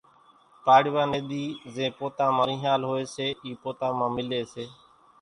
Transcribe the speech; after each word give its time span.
پاڙوا 0.65 1.03
ني 1.11 1.19
ۮي 1.29 1.43
زين 1.73 1.89
پوتا 1.97 2.25
مان 2.35 2.45
رينۿال 2.47 2.81
ھوئي 2.89 3.05
سي 3.15 3.27
اِي 3.43 3.51
پوتا 3.61 3.87
مان 3.97 4.09
ملي 4.15 4.41
سي 4.53 4.65